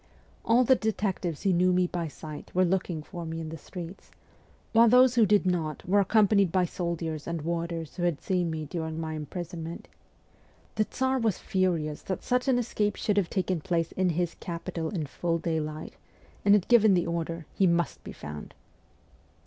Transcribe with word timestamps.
All 0.43 0.63
v 0.63 0.67
the 0.69 0.75
detectives 0.79 1.43
who 1.43 1.53
knew 1.53 1.71
me 1.71 1.85
by 1.85 2.07
sight 2.07 2.49
were 2.55 2.65
looking 2.65 3.03
for 3.03 3.23
me 3.23 3.39
in 3.39 3.49
the 3.49 3.55
streets; 3.59 4.09
while 4.73 4.87
those 4.89 5.13
who 5.13 5.27
did 5.27 5.45
not 5.45 5.87
were 5.87 5.99
accompanied 5.99 6.51
by 6.51 6.65
soldiers 6.65 7.27
and 7.27 7.43
warders 7.43 7.95
who 7.97 8.01
had 8.01 8.19
seen 8.19 8.49
me 8.49 8.65
during 8.65 8.99
my 8.99 9.13
imprison 9.13 9.63
ment. 9.63 9.87
The 10.73 10.85
Tsar 10.85 11.19
was 11.19 11.37
furious 11.37 12.01
that 12.01 12.23
such 12.23 12.47
an 12.47 12.57
escape 12.57 12.95
should 12.95 13.17
have 13.17 13.29
taken 13.29 13.61
place 13.61 13.91
in 13.91 14.09
his 14.17 14.33
capital 14.39 14.89
in 14.89 15.05
full 15.05 15.37
daylight, 15.37 15.93
and 16.43 16.55
had 16.55 16.67
given 16.67 16.95
the 16.95 17.05
order,' 17.05 17.45
He 17.59 17.67
must 17.67 18.03
be 18.03 18.11
found.' 18.11 18.55